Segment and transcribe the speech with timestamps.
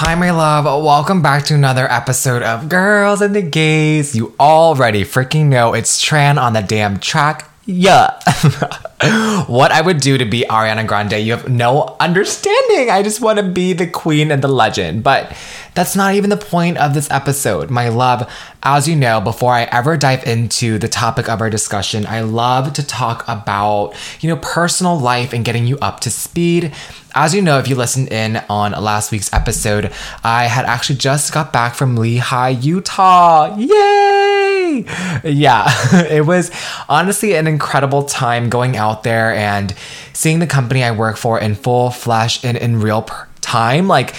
[0.00, 0.64] Hi, my love.
[0.64, 4.14] Welcome back to another episode of Girls and the Gays.
[4.14, 7.50] You already freaking know it's Tran on the damn track.
[7.70, 8.18] Yeah.
[9.46, 12.88] what I would do to be Ariana Grande, you have no understanding.
[12.88, 15.02] I just want to be the queen and the legend.
[15.02, 15.36] But
[15.74, 17.68] that's not even the point of this episode.
[17.68, 18.26] My love,
[18.62, 22.72] as you know, before I ever dive into the topic of our discussion, I love
[22.72, 26.72] to talk about, you know, personal life and getting you up to speed
[27.14, 31.32] as you know, if you listened in on last week's episode, I had actually just
[31.32, 33.56] got back from Lehi, Utah.
[33.56, 34.17] Yay!
[35.24, 35.66] Yeah,
[36.10, 36.50] it was
[36.88, 39.74] honestly an incredible time going out there and
[40.12, 43.02] seeing the company I work for in full flesh and in real
[43.40, 43.88] time.
[43.88, 44.14] Like,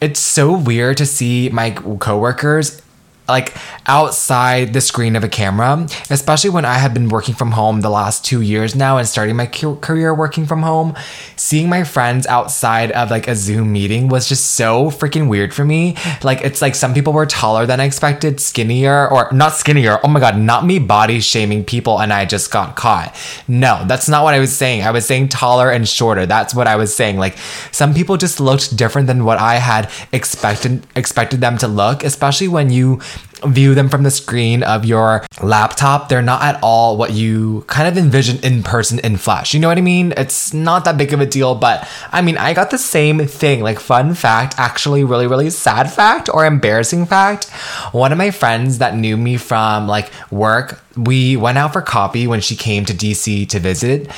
[0.00, 2.82] it's so weird to see my coworkers
[3.28, 3.54] like
[3.86, 7.90] outside the screen of a camera, especially when I have been working from home the
[7.90, 10.94] last two years now and starting my career working from home.
[11.36, 15.64] Seeing my friends outside of like a Zoom meeting was just so freaking weird for
[15.64, 15.96] me.
[16.22, 19.98] Like, it's like some people were taller than I expected, skinnier, or not skinnier.
[20.04, 23.16] Oh my God, not me body shaming people and I just got caught.
[23.46, 24.82] No, that's not what I was saying.
[24.82, 26.26] I was saying taller and shorter.
[26.26, 27.18] That's what I was saying.
[27.18, 27.36] Like,
[27.70, 32.48] some people just looked different than what I had expected expected them to look, especially
[32.48, 33.00] when you
[33.44, 37.88] view them from the screen of your laptop, they're not at all what you kind
[37.88, 39.54] of envision in person in flash.
[39.54, 40.12] You know what I mean?
[40.16, 43.62] It's not that big of a deal, but I mean, I got the same thing.
[43.62, 47.48] Like, fun fact, actually, really, really sad fact or embarrassing fact.
[47.92, 52.26] One of my friends that knew me from like work, we went out for coffee
[52.26, 54.10] when she came to DC to visit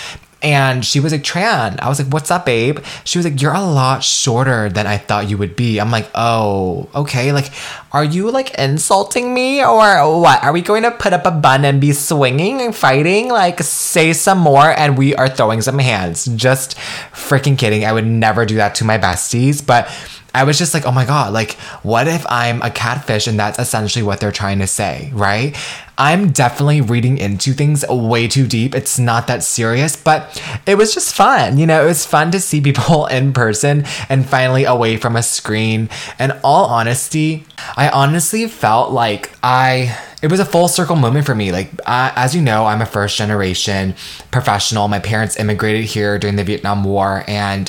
[0.42, 1.78] and she was like, Tran.
[1.80, 2.80] I was like, what's up, babe?
[3.04, 5.78] She was like, you're a lot shorter than I thought you would be.
[5.78, 7.32] I'm like, oh, okay.
[7.32, 7.50] Like,
[7.92, 10.42] are you like insulting me or what?
[10.42, 13.28] Are we going to put up a bun and be swinging and fighting?
[13.28, 16.26] Like, say some more and we are throwing some hands.
[16.36, 16.76] Just
[17.12, 17.84] freaking kidding.
[17.84, 19.88] I would never do that to my besties, but
[20.34, 23.58] I was just like, oh my God, like, what if I'm a catfish and that's
[23.58, 25.56] essentially what they're trying to say, right?
[25.98, 28.74] I'm definitely reading into things way too deep.
[28.74, 31.58] It's not that serious, but it was just fun.
[31.58, 35.22] You know, it was fun to see people in person and finally away from a
[35.22, 35.90] screen.
[36.18, 37.44] And all honesty,
[37.76, 41.50] I honestly felt like I it was a full circle moment for me.
[41.50, 43.96] Like, uh, as you know, I'm a first generation
[44.30, 44.86] professional.
[44.86, 47.68] My parents immigrated here during the Vietnam War, and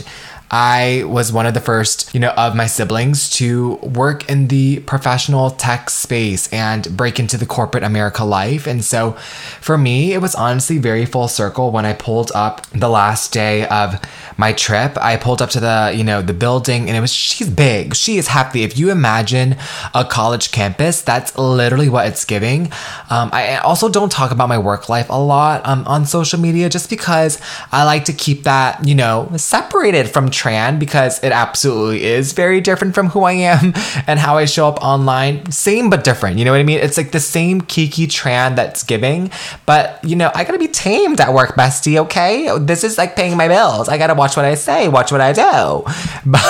[0.55, 4.81] I was one of the first, you know, of my siblings to work in the
[4.81, 8.67] professional tech space and break into the corporate America life.
[8.67, 9.13] And so
[9.61, 13.65] for me, it was honestly very full circle when I pulled up the last day
[13.67, 13.99] of
[14.37, 14.95] my trip.
[15.01, 17.95] I pulled up to the, you know, the building and it was, she's big.
[17.95, 18.61] She is happy.
[18.61, 19.55] If you imagine
[19.95, 22.71] a college campus, that's literally what it's giving.
[23.09, 26.69] Um, I also don't talk about my work life a lot um, on social media
[26.69, 27.41] just because
[27.71, 32.59] I like to keep that, you know, separated from Tran because it absolutely is very
[32.59, 33.73] different from who I am
[34.07, 35.49] and how I show up online.
[35.51, 36.37] Same but different.
[36.37, 36.79] You know what I mean?
[36.79, 39.31] It's like the same Kiki Tran that's giving,
[39.65, 42.49] but you know, I gotta be tamed at work, bestie, okay?
[42.59, 43.87] This is like paying my bills.
[43.87, 45.85] I gotta watch what I say, watch what I do.
[46.25, 46.41] But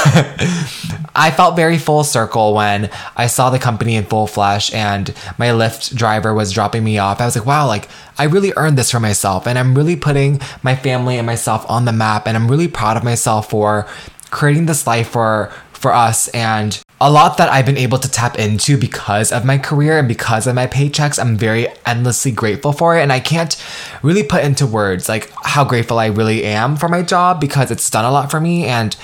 [1.15, 5.47] I felt very full circle when I saw the company in full flesh and my
[5.47, 7.21] Lyft driver was dropping me off.
[7.21, 10.39] I was like, wow, like I really earned this for myself and I'm really putting
[10.61, 13.87] my family and myself on the map and I'm really proud of myself for
[14.29, 18.39] creating this life for for us and a lot that I've been able to tap
[18.39, 21.19] into because of my career and because of my paychecks.
[21.19, 23.01] I'm very endlessly grateful for it.
[23.01, 23.61] And I can't
[24.01, 27.89] really put into words like how grateful I really am for my job because it's
[27.89, 28.65] done a lot for me.
[28.65, 28.95] And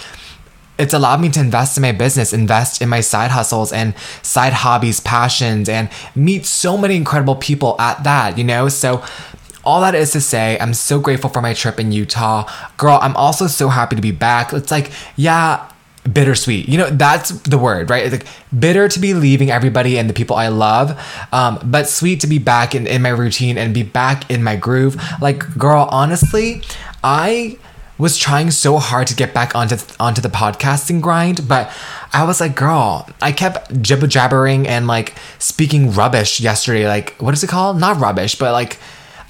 [0.80, 3.94] it's allowed me to invest in my business, invest in my side hustles and
[4.24, 8.70] side hobbies, passions, and meet so many incredible people at that, you know?
[8.70, 9.04] So,
[9.66, 12.50] all that is to say, I'm so grateful for my trip in Utah.
[12.78, 14.54] Girl, I'm also so happy to be back.
[14.54, 15.70] It's like, yeah,
[16.12, 16.70] bittersweet.
[16.70, 18.06] You know, that's the word, right?
[18.06, 18.28] It's like
[18.58, 20.98] bitter to be leaving everybody and the people I love,
[21.34, 24.56] um, but sweet to be back in, in my routine and be back in my
[24.56, 24.98] groove.
[25.22, 26.64] Like, girl, honestly,
[27.04, 27.58] I
[28.00, 31.72] was trying so hard to get back onto onto the podcasting grind, but
[32.14, 36.88] I was like, girl, I kept jibber jabbering and like speaking rubbish yesterday.
[36.88, 37.78] Like, what is it called?
[37.78, 38.80] Not rubbish, but like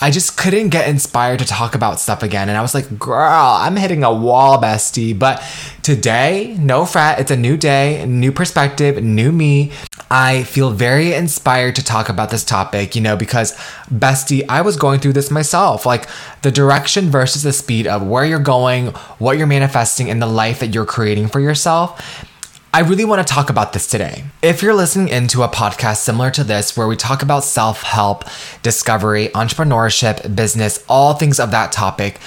[0.01, 2.47] I just couldn't get inspired to talk about stuff again.
[2.47, 5.17] And I was like, girl, I'm hitting a wall, bestie.
[5.17, 5.43] But
[5.81, 9.71] today, no frat, it's a new day, new perspective, new me.
[10.09, 13.53] I feel very inspired to talk about this topic, you know, because
[13.91, 15.85] bestie, I was going through this myself.
[15.85, 16.07] Like
[16.43, 18.87] the direction versus the speed of where you're going,
[19.17, 22.25] what you're manifesting, and the life that you're creating for yourself.
[22.71, 24.25] I really want to talk about this today.
[24.43, 28.25] If you're listening into a podcast similar to this, where we talk about self help,
[28.61, 32.19] discovery, entrepreneurship, business, all things of that topic,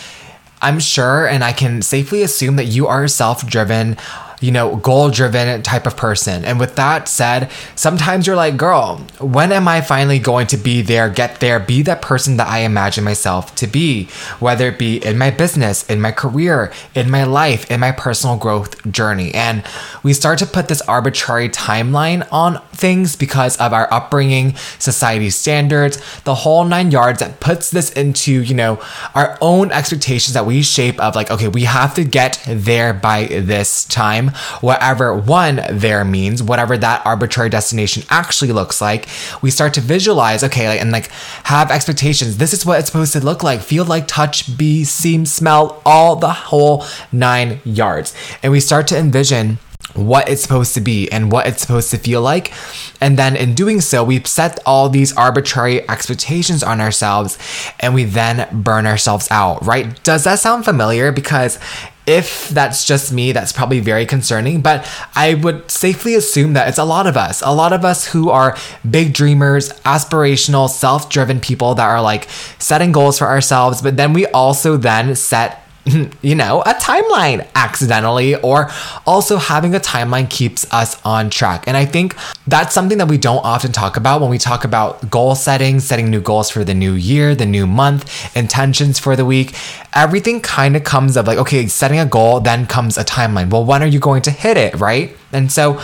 [0.60, 3.96] I'm sure and I can safely assume that you are self driven
[4.42, 6.44] you know, goal driven type of person.
[6.44, 10.82] And with that said, sometimes you're like, girl, when am I finally going to be
[10.82, 14.08] there, get there, be that person that I imagine myself to be?
[14.40, 18.36] Whether it be in my business, in my career, in my life, in my personal
[18.36, 19.32] growth journey.
[19.32, 19.64] And
[20.02, 26.02] we start to put this arbitrary timeline on things because of our upbringing, society standards,
[26.24, 28.82] the whole nine yards that puts this into, you know,
[29.14, 33.26] our own expectations that we shape of like, okay, we have to get there by
[33.26, 39.08] this time whatever one there means, whatever that arbitrary destination actually looks like,
[39.42, 41.08] we start to visualize, okay, like, and like
[41.44, 42.36] have expectations.
[42.38, 46.16] This is what it's supposed to look like, feel like, touch, be, seem, smell, all
[46.16, 48.14] the whole nine yards.
[48.42, 49.58] And we start to envision
[49.94, 52.52] what it's supposed to be and what it's supposed to feel like.
[53.00, 57.38] And then in doing so, we set all these arbitrary expectations on ourselves
[57.80, 60.02] and we then burn ourselves out, right?
[60.02, 61.12] Does that sound familiar?
[61.12, 61.58] Because
[62.06, 66.78] if that's just me, that's probably very concerning, but I would safely assume that it's
[66.78, 67.42] a lot of us.
[67.42, 68.56] A lot of us who are
[68.88, 72.28] big dreamers, aspirational, self driven people that are like
[72.58, 75.61] setting goals for ourselves, but then we also then set
[76.22, 78.70] you know, a timeline accidentally, or
[79.06, 81.64] also having a timeline keeps us on track.
[81.66, 82.14] And I think
[82.46, 86.08] that's something that we don't often talk about when we talk about goal setting, setting
[86.08, 89.56] new goals for the new year, the new month, intentions for the week.
[89.94, 93.50] Everything kind of comes of like, okay, setting a goal, then comes a timeline.
[93.50, 95.16] Well, when are you going to hit it, right?
[95.32, 95.80] And so,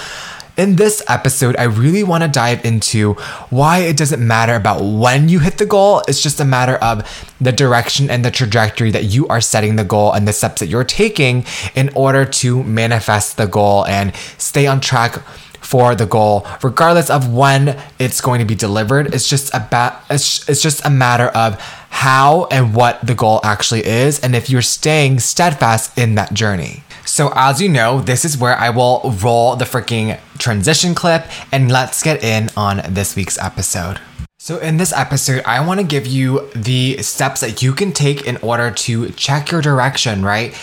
[0.58, 3.14] in this episode, I really want to dive into
[3.48, 6.02] why it doesn't matter about when you hit the goal.
[6.08, 7.08] It's just a matter of
[7.40, 10.66] the direction and the trajectory that you are setting the goal and the steps that
[10.66, 11.44] you're taking
[11.76, 15.22] in order to manifest the goal and stay on track
[15.60, 20.48] for the goal regardless of when it's going to be delivered it's just about it's,
[20.48, 24.62] it's just a matter of how and what the goal actually is and if you're
[24.62, 26.84] staying steadfast in that journey
[27.18, 31.68] so, as you know, this is where I will roll the freaking transition clip and
[31.68, 33.98] let's get in on this week's episode.
[34.38, 38.24] So, in this episode, I want to give you the steps that you can take
[38.24, 40.54] in order to check your direction, right?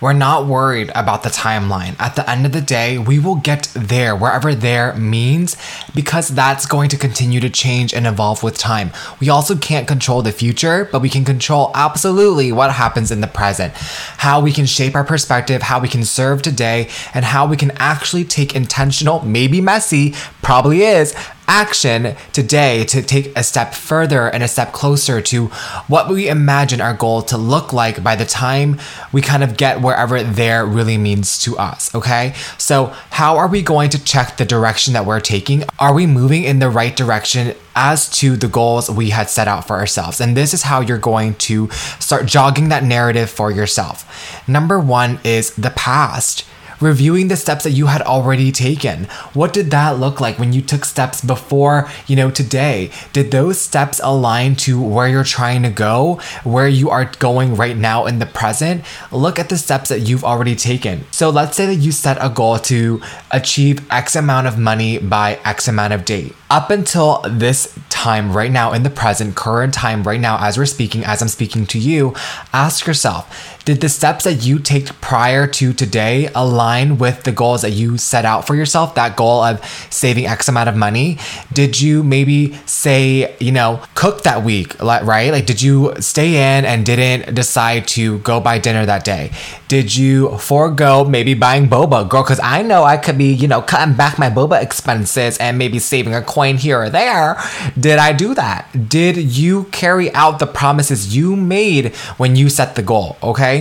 [0.00, 1.98] We're not worried about the timeline.
[1.98, 5.56] At the end of the day, we will get there, wherever there means,
[5.94, 8.92] because that's going to continue to change and evolve with time.
[9.20, 13.26] We also can't control the future, but we can control absolutely what happens in the
[13.26, 17.56] present, how we can shape our perspective, how we can serve today, and how we
[17.56, 21.14] can actually take intentional, maybe messy, probably is,
[21.46, 25.46] action today to take a step further and a step closer to
[25.88, 28.78] what we imagine our goal to look like by the time
[29.12, 31.94] we kind of get wherever there really means to us.
[31.94, 32.34] Okay.
[32.58, 35.64] So, how are we going to check the direction that we're taking?
[35.78, 39.66] Are we moving in the right direction as to the goals we had set out
[39.66, 40.20] for ourselves?
[40.20, 41.70] And this is how you're going to
[42.00, 44.48] start jogging that narrative for yourself.
[44.48, 46.44] Number one is the past
[46.84, 49.04] reviewing the steps that you had already taken.
[49.32, 52.90] What did that look like when you took steps before, you know, today?
[53.12, 57.76] Did those steps align to where you're trying to go, where you are going right
[57.76, 58.84] now in the present?
[59.10, 61.04] Look at the steps that you've already taken.
[61.10, 63.00] So let's say that you set a goal to
[63.30, 66.34] achieve X amount of money by X amount of date.
[66.50, 70.66] Up until this time, right now in the present, current time, right now, as we're
[70.66, 72.14] speaking, as I'm speaking to you,
[72.52, 77.62] ask yourself, did the steps that you take prior to today align with the goals
[77.62, 78.94] that you set out for yourself?
[78.94, 81.18] That goal of saving X amount of money?
[81.52, 85.30] Did you maybe say, you know, cook that week, right?
[85.30, 89.30] Like, did you stay in and didn't decide to go buy dinner that day?
[89.68, 92.22] Did you forego maybe buying boba, girl?
[92.22, 95.78] Because I know I could be, you know, cutting back my boba expenses and maybe
[95.78, 97.38] saving a coin here or there.
[97.78, 98.88] Did I do that?
[98.90, 103.16] Did you carry out the promises you made when you set the goal?
[103.22, 103.53] Okay.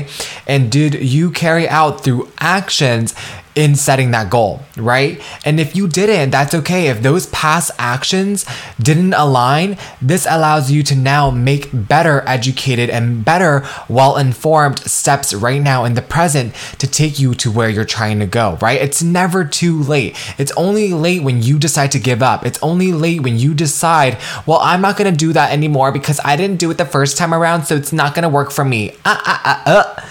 [0.48, 3.14] And did you carry out through actions
[3.56, 5.22] in setting that goal, right?
[5.46, 6.88] And if you didn't, that's okay.
[6.88, 8.46] If those past actions
[8.82, 15.34] didn't align, this allows you to now make better educated and better well informed steps
[15.34, 18.82] right now in the present to take you to where you're trying to go, right?
[18.82, 20.18] It's never too late.
[20.38, 22.46] It's only late when you decide to give up.
[22.46, 26.36] It's only late when you decide, well, I'm not gonna do that anymore because I
[26.36, 28.96] didn't do it the first time around, so it's not gonna work for me.
[29.06, 30.02] Uh, uh, uh, uh.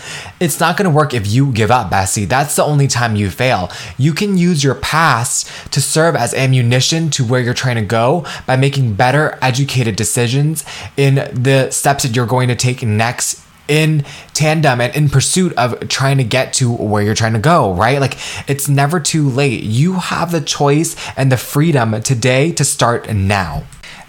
[0.43, 2.25] It's not gonna work if you give up, Bessie.
[2.25, 3.71] That's the only time you fail.
[3.97, 8.27] You can use your past to serve as ammunition to where you're trying to go
[8.45, 10.65] by making better educated decisions
[10.97, 15.89] in the steps that you're going to take next in tandem and in pursuit of
[15.89, 18.01] trying to get to where you're trying to go, right?
[18.01, 18.19] Like
[18.49, 19.63] it's never too late.
[19.63, 23.63] You have the choice and the freedom today to start now.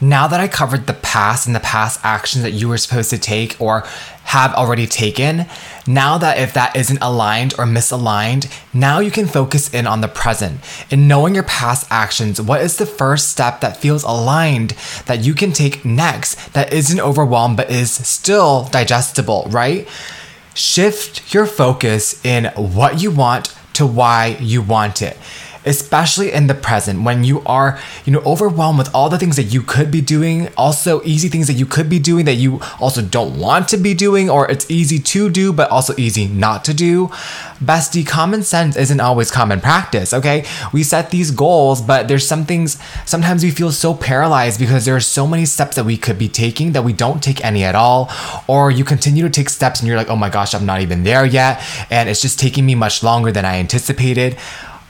[0.04, 3.18] Now that I covered the past and the past actions that you were supposed to
[3.18, 3.86] take or
[4.26, 5.46] have already taken,
[5.88, 10.10] now that if that isn't aligned or misaligned, now you can focus in on the
[10.10, 10.60] present.
[10.92, 14.72] In knowing your past actions, what is the first step that feels aligned
[15.06, 19.88] that you can take next that isn't overwhelmed but is still digestible, right?
[20.54, 25.18] Shift your focus in what you want to why you want it
[25.66, 29.44] especially in the present when you are, you know, overwhelmed with all the things that
[29.44, 33.02] you could be doing, also easy things that you could be doing that you also
[33.02, 36.74] don't want to be doing, or it's easy to do, but also easy not to
[36.74, 37.08] do.
[37.64, 40.46] Bestie, common sense isn't always common practice, okay?
[40.74, 44.96] We set these goals, but there's some things, sometimes we feel so paralyzed because there
[44.96, 47.76] are so many steps that we could be taking that we don't take any at
[47.76, 48.12] all,
[48.48, 51.04] or you continue to take steps and you're like, oh my gosh, I'm not even
[51.04, 54.38] there yet, and it's just taking me much longer than I anticipated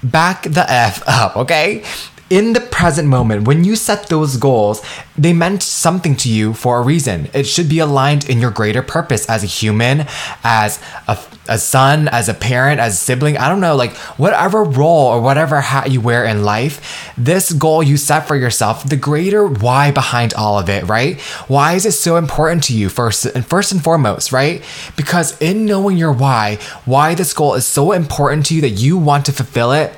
[0.04, 1.84] back the F up, okay?
[2.30, 4.82] In the present moment, when you set those goals,
[5.18, 7.30] they meant something to you for a reason.
[7.34, 10.08] It should be aligned in your greater purpose as a human,
[10.44, 13.38] as a, a son, as a parent, as a sibling.
[13.38, 17.84] I don't know, like whatever role or whatever hat you wear in life, this goal
[17.84, 21.20] you set for yourself, the greater why behind all of it, right?
[21.48, 24.64] Why is it so important to you first and first and foremost, right?
[24.96, 28.98] Because in knowing your why, why this goal is so important to you that you
[28.98, 29.94] want to fulfill it,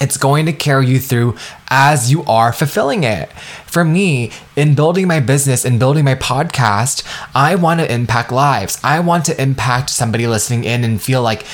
[0.00, 1.36] it's going to carry you through
[1.68, 3.30] as you are fulfilling it.
[3.66, 8.78] For me, in building my business and building my podcast, I want to impact lives.
[8.82, 11.44] I want to impact somebody listening in and feel like,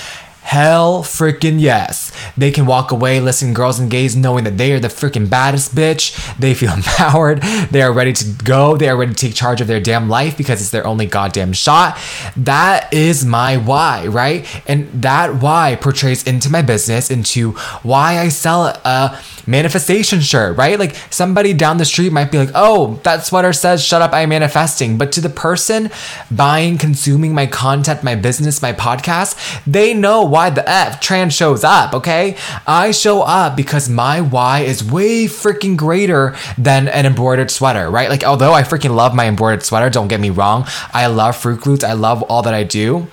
[0.43, 2.13] Hell freaking yes.
[2.37, 5.75] They can walk away listening girls and gays knowing that they are the freaking baddest
[5.75, 6.37] bitch.
[6.37, 7.41] They feel empowered.
[7.71, 8.77] They are ready to go.
[8.77, 11.53] They are ready to take charge of their damn life because it's their only goddamn
[11.53, 11.99] shot.
[12.37, 14.47] That is my why, right?
[14.69, 20.79] And that why portrays into my business, into why I sell a manifestation shirt, right?
[20.79, 24.29] Like somebody down the street might be like, oh, that sweater says, shut up, I'm
[24.29, 24.99] manifesting.
[24.99, 25.91] But to the person
[26.31, 31.65] buying, consuming my content, my business, my podcast, they know why the F Tran's shows
[31.65, 32.37] up, okay?
[32.67, 38.09] I show up because my why is way freaking greater than an embroidered sweater, right?
[38.09, 41.61] Like, although I freaking love my embroidered sweater, don't get me wrong, I love Fruit
[41.61, 43.09] Glutes, I love all that I do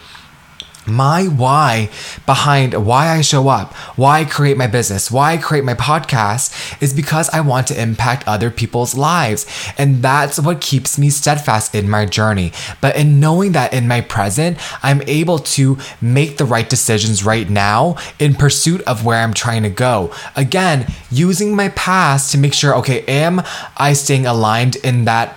[0.88, 1.90] my why
[2.26, 6.82] behind why I show up, why I create my business, why I create my podcast
[6.82, 9.46] is because I want to impact other people's lives.
[9.78, 12.52] And that's what keeps me steadfast in my journey.
[12.82, 17.50] But in knowing that in my present, I'm able to make the right decisions right
[17.50, 20.14] now in pursuit of where I'm trying to go.
[20.36, 23.42] Again, using my past to make sure, okay, am
[23.78, 25.36] I staying aligned in that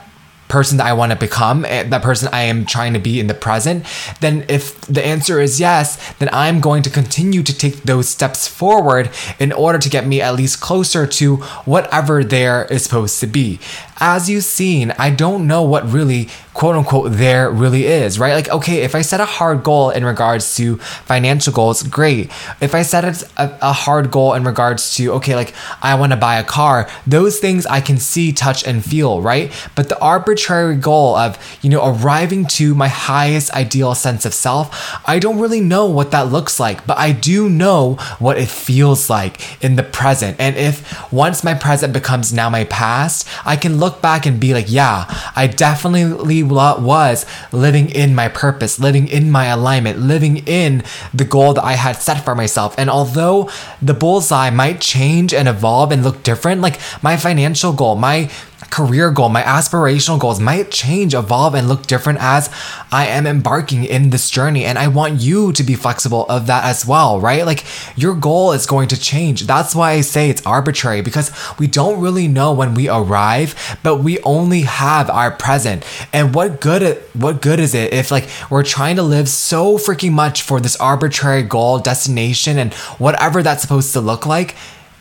[0.52, 3.26] person that I want to become, eh, that person I am trying to be in
[3.26, 3.86] the present,
[4.20, 8.46] then if the answer is yes, then I'm going to continue to take those steps
[8.46, 13.26] forward in order to get me at least closer to whatever there is supposed to
[13.26, 13.60] be
[14.02, 18.34] as you've seen, I don't know what really quote unquote there really is, right?
[18.34, 22.30] Like, okay, if I set a hard goal in regards to financial goals, great.
[22.60, 26.16] If I set a, a hard goal in regards to, okay, like I want to
[26.16, 29.52] buy a car, those things I can see, touch, and feel, right?
[29.74, 35.00] But the arbitrary goal of, you know, arriving to my highest ideal sense of self,
[35.08, 39.08] I don't really know what that looks like, but I do know what it feels
[39.08, 40.36] like in the present.
[40.38, 44.40] And if once my present becomes now my past, I can look look back and
[44.40, 45.04] be like, yeah,
[45.36, 50.82] I definitely was living in my purpose, living in my alignment, living in
[51.12, 52.74] the goal that I had set for myself.
[52.78, 57.96] And although the bullseye might change and evolve and look different, like my financial goal,
[57.96, 58.30] my
[58.70, 62.50] career goal, my aspirational goals might change, evolve, and look different as
[62.90, 64.64] I am embarking in this journey.
[64.64, 67.44] And I want you to be flexible of that as well, right?
[67.44, 67.64] Like
[67.96, 69.42] your goal is going to change.
[69.42, 73.98] That's why I say it's arbitrary because we don't really know when we arrive, but
[73.98, 75.84] we only have our present.
[76.12, 80.12] And what good what good is it if like we're trying to live so freaking
[80.12, 84.54] much for this arbitrary goal, destination, and whatever that's supposed to look like?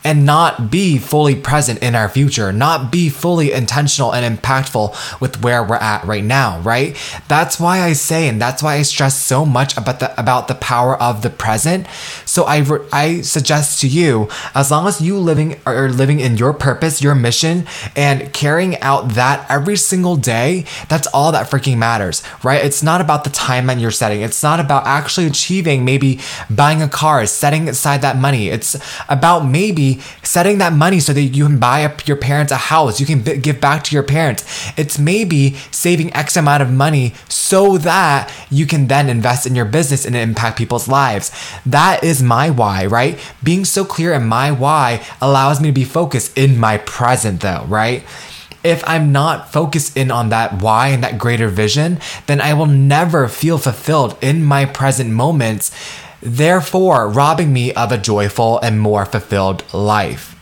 [0.03, 5.43] And not be fully present in our future, not be fully intentional and impactful with
[5.43, 6.95] where we're at right now, right?
[7.27, 10.55] That's why I say and that's why I stress so much about the about the
[10.55, 11.87] power of the present.
[12.25, 16.53] So I I suggest to you as long as you living are living in your
[16.53, 17.65] purpose, your mission
[17.95, 22.63] and carrying out that every single day, that's all that freaking matters, right?
[22.63, 24.21] It's not about the timeline you're setting.
[24.21, 28.49] It's not about actually achieving maybe buying a car, setting aside that money.
[28.49, 28.75] It's
[29.09, 29.90] about maybe
[30.23, 33.37] setting that money so that you can buy your parents a house, you can b-
[33.37, 34.43] give back to your parents.
[34.77, 39.65] It's maybe saving X amount of money so that you can then invest in your
[39.65, 41.31] business and impact people's lives.
[41.65, 43.19] That is my why, right?
[43.43, 47.65] Being so clear in my why allows me to be focused in my present, though,
[47.67, 48.03] right?
[48.63, 52.67] If I'm not focused in on that why and that greater vision, then I will
[52.67, 55.71] never feel fulfilled in my present moments
[56.21, 60.35] therefore robbing me of a joyful and more fulfilled life.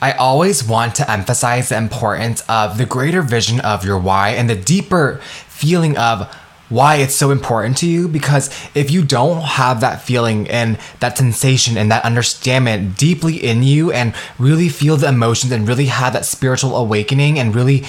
[0.00, 4.48] I always want to emphasize the importance of the greater vision of your why and
[4.48, 6.32] the deeper feeling of
[6.68, 11.16] why it's so important to you because if you don't have that feeling and that
[11.16, 16.12] sensation and that understanding deeply in you and really feel the emotions and really have
[16.12, 17.84] that spiritual awakening and really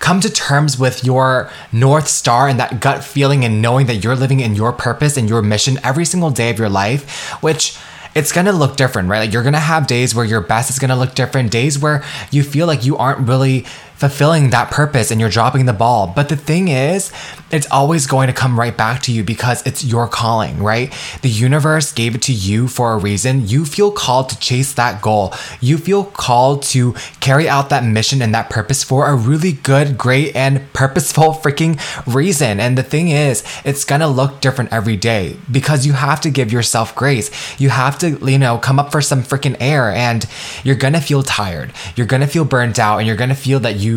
[0.00, 4.16] come to terms with your North Star and that gut feeling and knowing that you're
[4.16, 7.78] living in your purpose and your mission every single day of your life, which
[8.14, 9.20] it's gonna look different, right?
[9.20, 12.42] Like you're gonna have days where your best is gonna look different, days where you
[12.42, 13.66] feel like you aren't really
[14.04, 16.12] fulfilling that purpose and you're dropping the ball.
[16.14, 17.10] But the thing is,
[17.50, 20.92] it's always going to come right back to you because it's your calling, right?
[21.22, 23.48] The universe gave it to you for a reason.
[23.48, 25.32] You feel called to chase that goal.
[25.60, 29.96] You feel called to carry out that mission and that purpose for a really good,
[29.96, 31.78] great, and purposeful freaking
[32.12, 32.60] reason.
[32.60, 36.52] And the thing is, it's gonna look different every day because you have to give
[36.52, 37.30] yourself grace.
[37.58, 40.26] You have to, you know, come up for some freaking air and
[40.62, 41.72] you're gonna feel tired.
[41.96, 43.93] You're gonna feel burnt out and you're gonna feel that you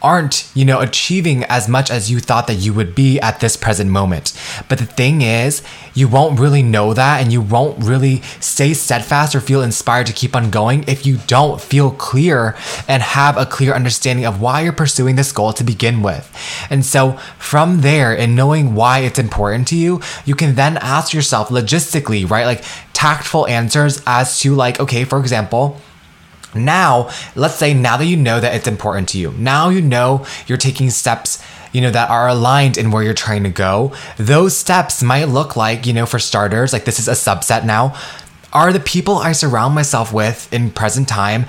[0.00, 3.56] aren't, you know, achieving as much as you thought that you would be at this
[3.56, 4.32] present moment.
[4.68, 5.62] But the thing is,
[5.94, 10.12] you won't really know that and you won't really stay steadfast or feel inspired to
[10.12, 14.60] keep on going if you don't feel clear and have a clear understanding of why
[14.60, 16.32] you're pursuing this goal to begin with.
[16.70, 21.12] And so from there and knowing why it's important to you, you can then ask
[21.12, 22.46] yourself logistically, right?
[22.46, 25.80] Like tactful answers as to like, okay, for example,
[26.54, 30.26] now, let's say now that you know that it's important to you, now you know
[30.46, 33.92] you're taking steps you know that are aligned in where you're trying to go.
[34.16, 37.96] Those steps might look like you know for starters like this is a subset now.
[38.50, 41.44] Are the people i surround myself with in present time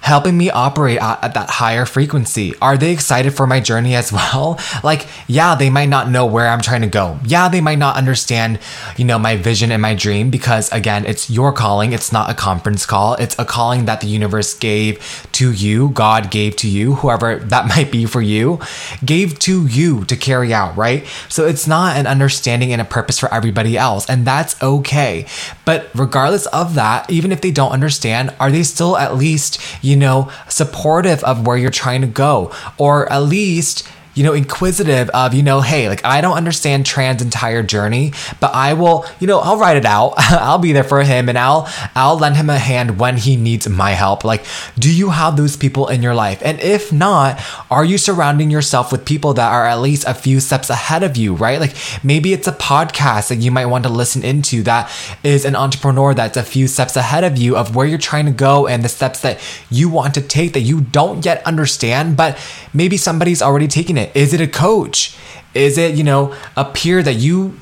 [0.00, 2.54] helping me operate at, at, that higher frequency?
[2.60, 4.58] Are they excited for my journey as well?
[4.82, 7.18] Like, yeah, they might not know where I'm trying to go.
[7.24, 8.58] Yeah, they might not understand,
[8.96, 11.92] you know, my vision and my dream because again, it's your calling.
[11.92, 13.14] It's not a conference call.
[13.14, 17.66] It's a calling that the universe gave to you, God gave to you, whoever that
[17.76, 18.60] might be for you,
[19.04, 21.06] gave to you to carry out, right?
[21.28, 25.26] So it's not an understanding and a purpose for everybody else, and that's okay.
[25.64, 29.60] But regardless of that, even if they don't understand, are they still at least,
[29.96, 35.32] know, supportive of where you're trying to go, or at least you know, inquisitive of,
[35.32, 39.38] you know, hey, like I don't understand Tran's entire journey, but I will, you know,
[39.38, 40.14] I'll write it out.
[40.18, 43.68] I'll be there for him and I'll I'll lend him a hand when he needs
[43.68, 44.24] my help.
[44.24, 44.44] Like,
[44.76, 46.42] do you have those people in your life?
[46.44, 50.40] And if not, are you surrounding yourself with people that are at least a few
[50.40, 51.60] steps ahead of you, right?
[51.60, 54.90] Like maybe it's a podcast that you might want to listen into that
[55.22, 58.32] is an entrepreneur that's a few steps ahead of you of where you're trying to
[58.32, 59.38] go and the steps that
[59.70, 62.36] you want to take that you don't yet understand, but
[62.74, 65.16] maybe somebody's already taking it is it a coach?
[65.54, 67.58] Is it, you know, a peer that you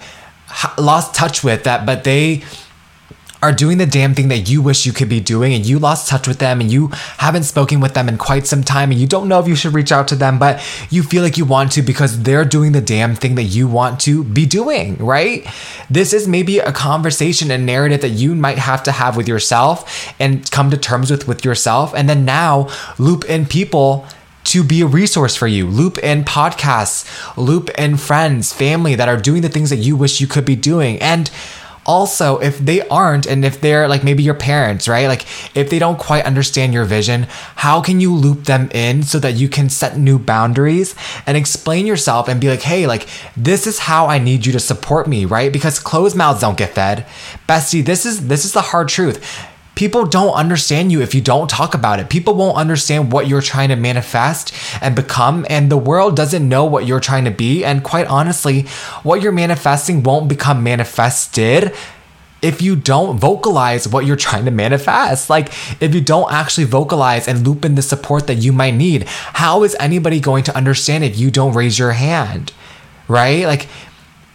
[0.79, 2.43] lost touch with that, but they
[3.43, 6.09] are doing the damn thing that you wish you could be doing and you lost
[6.09, 9.07] touch with them and you haven't spoken with them in quite some time and you
[9.07, 11.71] don't know if you should reach out to them, but you feel like you want
[11.73, 15.47] to because they're doing the damn thing that you want to be doing, right?
[15.91, 20.13] This is maybe a conversation, a narrative that you might have to have with yourself
[20.19, 21.95] and come to terms with with yourself.
[21.95, 24.07] And then now loop in people
[24.47, 25.67] to be a resource for you.
[25.67, 27.05] Loop in podcasts,
[27.37, 30.57] loop in friends, family that are doing the things that you wish you could be
[30.57, 31.01] doing.
[31.01, 31.31] And
[31.87, 35.07] Also, if they aren't, and if they're like maybe your parents, right?
[35.07, 35.23] Like
[35.55, 39.35] if they don't quite understand your vision, how can you loop them in so that
[39.35, 43.07] you can set new boundaries and explain yourself and be like, hey, like
[43.37, 45.53] this is how I need you to support me, right?
[45.53, 47.07] Because closed mouths don't get fed.
[47.49, 49.23] Bestie, this is this is the hard truth
[49.77, 52.11] people don't understand you if you don't talk about it.
[52.11, 56.65] People won't understand what you're trying to manifest and become, and the world doesn't know
[56.65, 57.65] what you're trying to be.
[57.65, 58.62] And quite honestly,
[59.05, 61.73] what you're manifesting won't become manifested
[62.43, 65.31] if you don't vocalize what you're trying to manifest.
[65.31, 65.49] Like,
[65.81, 69.62] if you don't actually vocalize and loop in the support that you might need, how
[69.62, 72.53] is anybody going to understand if you don't raise your hand?
[73.09, 73.45] Right?
[73.45, 73.69] Like,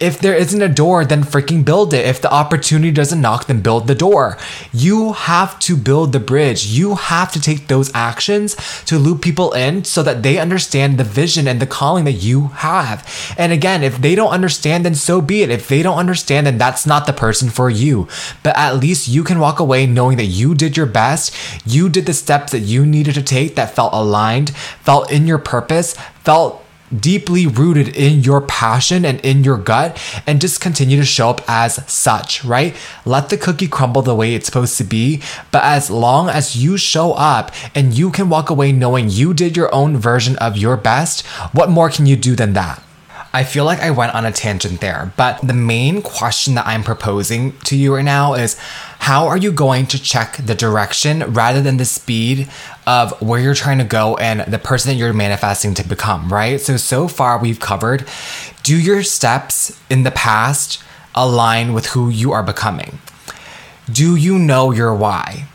[0.01, 2.05] if there isn't a door, then freaking build it.
[2.05, 4.37] If the opportunity doesn't knock, then build the door.
[4.73, 6.65] You have to build the bridge.
[6.65, 11.03] You have to take those actions to loop people in so that they understand the
[11.03, 13.07] vision and the calling that you have.
[13.37, 15.51] And again, if they don't understand, then so be it.
[15.51, 18.07] If they don't understand, then that's not the person for you.
[18.41, 21.35] But at least you can walk away knowing that you did your best.
[21.65, 24.49] You did the steps that you needed to take that felt aligned,
[24.81, 26.60] felt in your purpose, felt
[26.97, 31.41] deeply rooted in your passion and in your gut and just continue to show up
[31.47, 32.75] as such, right?
[33.05, 35.21] Let the cookie crumble the way it's supposed to be.
[35.51, 39.55] But as long as you show up and you can walk away knowing you did
[39.55, 42.83] your own version of your best, what more can you do than that?
[43.33, 46.83] I feel like I went on a tangent there, but the main question that I'm
[46.83, 48.59] proposing to you right now is
[49.01, 52.47] how are you going to check the direction rather than the speed
[52.85, 56.61] of where you're trying to go and the person that you're manifesting to become, right?
[56.61, 58.07] So, so far we've covered
[58.61, 60.83] do your steps in the past
[61.15, 62.99] align with who you are becoming?
[63.91, 65.47] Do you know your why?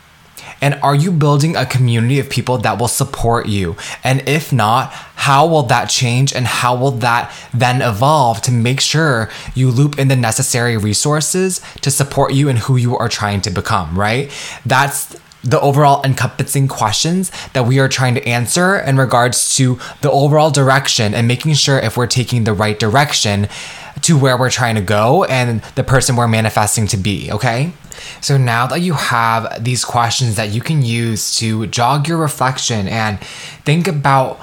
[0.61, 3.75] And are you building a community of people that will support you?
[4.03, 8.79] And if not, how will that change and how will that then evolve to make
[8.79, 13.41] sure you loop in the necessary resources to support you in who you are trying
[13.41, 14.31] to become, right?
[14.65, 20.11] That's the overall encompassing questions that we are trying to answer in regards to the
[20.11, 23.47] overall direction and making sure if we're taking the right direction
[24.01, 27.71] to where we're trying to go and the person we're manifesting to be, okay?
[28.21, 32.87] So now that you have these questions that you can use to jog your reflection
[32.87, 34.39] and think about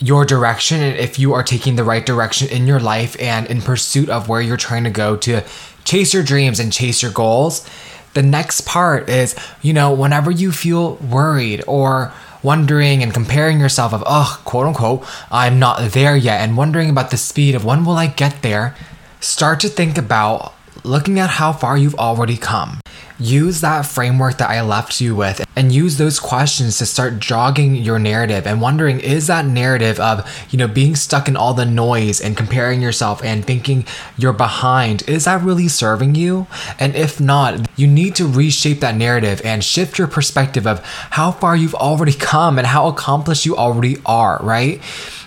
[0.00, 3.60] your direction and if you are taking the right direction in your life and in
[3.60, 5.42] pursuit of where you're trying to go to
[5.84, 7.68] chase your dreams and chase your goals,
[8.18, 13.94] the next part is, you know, whenever you feel worried or wondering and comparing yourself
[13.94, 17.84] of, oh, quote unquote, I'm not there yet, and wondering about the speed of when
[17.84, 18.74] will I get there,
[19.20, 20.52] start to think about
[20.84, 22.80] looking at how far you've already come.
[23.20, 27.74] Use that framework that I left you with and use those questions to start jogging
[27.74, 31.64] your narrative and wondering is that narrative of, you know, being stuck in all the
[31.64, 33.84] noise and comparing yourself and thinking
[34.16, 36.46] you're behind, is that really serving you?
[36.78, 41.32] And if not, you need to reshape that narrative and shift your perspective of how
[41.32, 44.80] far you've already come and how accomplished you already are, right?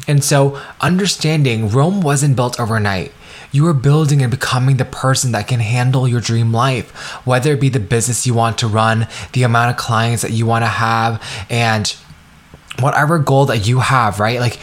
[0.07, 3.11] And so understanding Rome wasn't built overnight.
[3.51, 6.91] You are building and becoming the person that can handle your dream life,
[7.25, 10.45] whether it be the business you want to run, the amount of clients that you
[10.45, 11.95] want to have, and
[12.79, 14.39] whatever goal that you have, right?
[14.39, 14.59] Like,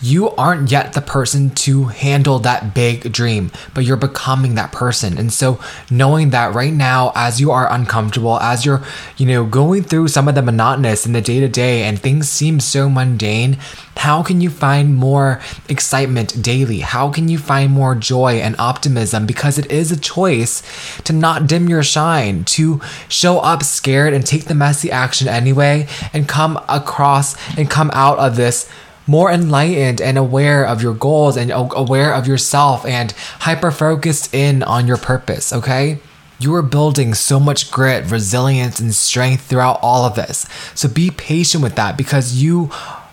[0.00, 5.18] you aren't yet the person to handle that big dream, but you're becoming that person.
[5.18, 5.58] And so
[5.90, 8.82] knowing that right now, as you are uncomfortable, as you're,
[9.16, 12.28] you know, going through some of the monotonous in the day to day and things
[12.28, 13.58] seem so mundane,
[13.96, 16.80] how can you find more excitement daily?
[16.80, 19.24] How can you find more joy and optimism?
[19.24, 20.62] Because it is a choice
[21.02, 25.86] to not dim your shine, to show up scared and take the messy action anyway,
[26.12, 28.70] and come across and come out of this
[29.06, 34.62] more enlightened and aware of your goals and aware of yourself and hyper focused in
[34.62, 35.98] on your purpose, okay?
[36.38, 40.46] You are building so much grit, resilience, and strength throughout all of this.
[40.74, 42.70] So be patient with that because you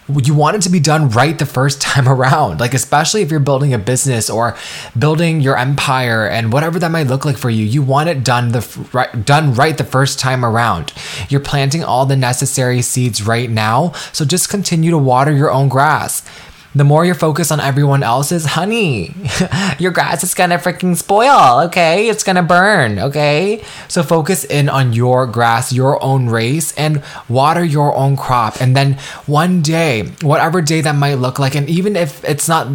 [0.08, 2.60] you want it to be done right the first time around.
[2.60, 4.58] Like, especially if you're building a business or
[4.98, 8.52] building your empire and whatever that might look like for you, you want it done
[8.52, 10.94] the right, done right the first time around.
[11.30, 15.70] You're planting all the necessary seeds right now, so just continue to water your own
[15.70, 16.24] grass
[16.74, 19.14] the more you're focused on everyone else's, honey,
[19.80, 22.08] your grass is gonna freaking spoil, okay?
[22.08, 23.64] It's gonna burn, okay?
[23.90, 28.62] So focus in on your grass, your own race, and water your own crop.
[28.62, 28.94] And then
[29.26, 32.68] one day, whatever day that might look like, and even if it's not,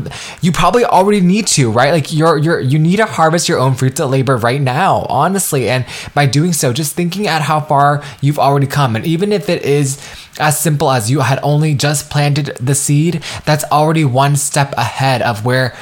[0.43, 1.93] you probably already need to, right?
[1.93, 5.71] Like you're you're you need to harvest your own fruits of labor right now, honestly.
[5.71, 9.49] And by doing so, just thinking at how far you've already come, and even if
[9.49, 9.99] it is
[10.39, 15.22] as simple as you had only just planted the seed, that's already one step ahead
[15.22, 15.72] of where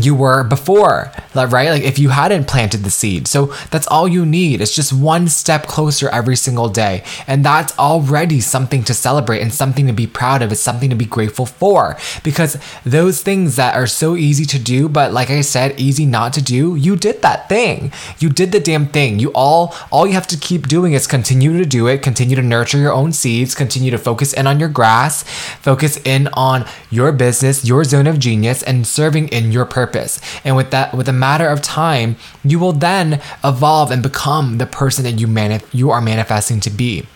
[0.00, 1.70] you were before, right?
[1.70, 3.28] Like if you hadn't planted the seed.
[3.28, 4.60] So that's all you need.
[4.60, 7.04] It's just one step closer every single day.
[7.26, 10.50] And that's already something to celebrate and something to be proud of.
[10.50, 14.88] It's something to be grateful for because those things that are so easy to do,
[14.88, 17.92] but like I said, easy not to do, you did that thing.
[18.18, 19.18] You did the damn thing.
[19.18, 22.42] You all, all you have to keep doing is continue to do it, continue to
[22.42, 25.22] nurture your own seeds, continue to focus in on your grass,
[25.60, 30.20] focus in on your business, your zone of genius, and serving in your purpose purpose.
[30.44, 34.66] And with that, with a matter of time, you will then evolve and become the
[34.66, 37.06] person that you manif- you are manifesting to be.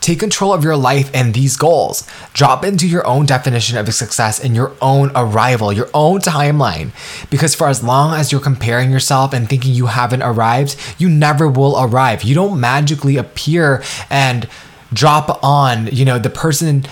[0.00, 2.06] Take control of your life and these goals.
[2.34, 6.90] Drop into your own definition of success and your own arrival, your own timeline.
[7.30, 11.48] Because for as long as you're comparing yourself and thinking you haven't arrived, you never
[11.48, 12.22] will arrive.
[12.22, 14.48] You don't magically appear and
[14.92, 16.84] drop on, you know, the person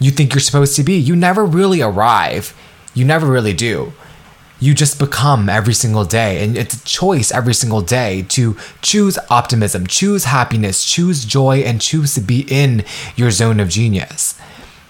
[0.00, 0.96] you think you're supposed to be.
[0.96, 2.54] You never really arrive.
[2.96, 3.92] You never really do.
[4.58, 6.42] You just become every single day.
[6.42, 11.80] And it's a choice every single day to choose optimism, choose happiness, choose joy, and
[11.80, 14.40] choose to be in your zone of genius.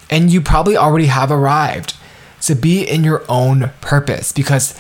[0.09, 1.95] And you probably already have arrived
[2.43, 4.79] to be in your own purpose because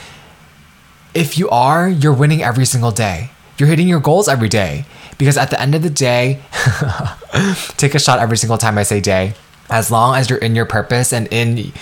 [1.14, 3.30] if you are, you're winning every single day.
[3.58, 4.84] You're hitting your goals every day.
[5.18, 6.42] Because at the end of the day,
[7.76, 9.34] take a shot every single time I say day.
[9.68, 11.72] As long as you're in your purpose and in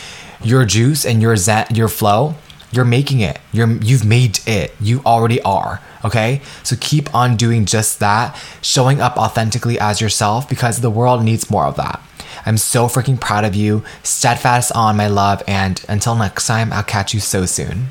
[0.44, 2.34] your juice and your zen, your flow,
[2.70, 3.38] you're making it.
[3.52, 4.74] You're you've made it.
[4.80, 5.80] You already are.
[6.04, 6.42] Okay?
[6.62, 11.50] So keep on doing just that, showing up authentically as yourself because the world needs
[11.50, 12.02] more of that.
[12.44, 13.84] I'm so freaking proud of you.
[14.02, 17.90] Steadfast on, my love, and until next time, I'll catch you so soon.